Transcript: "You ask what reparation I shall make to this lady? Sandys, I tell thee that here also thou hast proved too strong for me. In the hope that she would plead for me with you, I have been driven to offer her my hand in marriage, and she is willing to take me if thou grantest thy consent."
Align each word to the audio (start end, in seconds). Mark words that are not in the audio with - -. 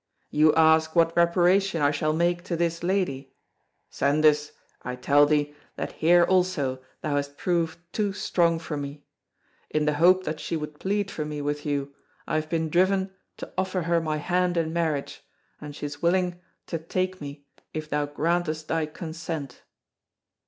"You 0.31 0.51
ask 0.55 0.95
what 0.95 1.15
reparation 1.15 1.79
I 1.83 1.91
shall 1.91 2.11
make 2.11 2.43
to 2.45 2.55
this 2.55 2.81
lady? 2.81 3.35
Sandys, 3.91 4.51
I 4.81 4.95
tell 4.95 5.27
thee 5.27 5.53
that 5.75 5.91
here 5.91 6.23
also 6.23 6.81
thou 7.01 7.17
hast 7.17 7.37
proved 7.37 7.77
too 7.93 8.11
strong 8.11 8.57
for 8.57 8.75
me. 8.75 9.03
In 9.69 9.85
the 9.85 9.93
hope 10.01 10.23
that 10.23 10.39
she 10.39 10.57
would 10.57 10.79
plead 10.79 11.11
for 11.11 11.23
me 11.23 11.39
with 11.39 11.67
you, 11.67 11.93
I 12.25 12.33
have 12.33 12.49
been 12.49 12.69
driven 12.69 13.11
to 13.37 13.53
offer 13.55 13.83
her 13.83 14.01
my 14.01 14.17
hand 14.17 14.57
in 14.57 14.73
marriage, 14.73 15.21
and 15.59 15.75
she 15.75 15.85
is 15.85 16.01
willing 16.01 16.41
to 16.65 16.79
take 16.79 17.21
me 17.21 17.45
if 17.71 17.87
thou 17.87 18.07
grantest 18.07 18.69
thy 18.69 18.87
consent." 18.87 19.61